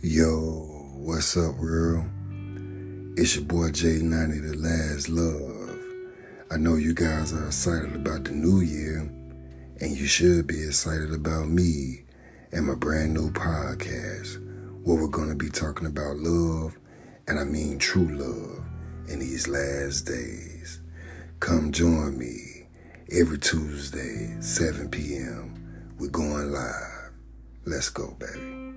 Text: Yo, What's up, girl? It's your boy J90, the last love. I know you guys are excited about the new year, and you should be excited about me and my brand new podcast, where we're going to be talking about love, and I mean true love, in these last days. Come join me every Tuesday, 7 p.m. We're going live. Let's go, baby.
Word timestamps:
Yo, 0.00 0.78
What's 0.94 1.36
up, 1.36 1.58
girl? 1.58 2.08
It's 3.16 3.34
your 3.34 3.46
boy 3.46 3.70
J90, 3.70 4.48
the 4.48 4.56
last 4.56 5.08
love. 5.08 5.76
I 6.52 6.56
know 6.56 6.76
you 6.76 6.94
guys 6.94 7.32
are 7.32 7.46
excited 7.46 7.96
about 7.96 8.22
the 8.22 8.30
new 8.30 8.60
year, 8.60 8.98
and 9.80 9.96
you 9.96 10.06
should 10.06 10.46
be 10.46 10.62
excited 10.62 11.12
about 11.12 11.48
me 11.48 12.04
and 12.52 12.66
my 12.66 12.76
brand 12.76 13.14
new 13.14 13.32
podcast, 13.32 14.40
where 14.84 15.02
we're 15.02 15.08
going 15.08 15.30
to 15.30 15.34
be 15.34 15.50
talking 15.50 15.88
about 15.88 16.18
love, 16.18 16.78
and 17.26 17.40
I 17.40 17.42
mean 17.42 17.78
true 17.78 18.08
love, 18.08 18.64
in 19.08 19.18
these 19.18 19.48
last 19.48 20.02
days. 20.02 20.80
Come 21.40 21.72
join 21.72 22.16
me 22.16 22.68
every 23.10 23.38
Tuesday, 23.38 24.36
7 24.40 24.90
p.m. 24.90 25.96
We're 25.98 26.06
going 26.06 26.52
live. 26.52 27.10
Let's 27.66 27.88
go, 27.88 28.14
baby. 28.20 28.67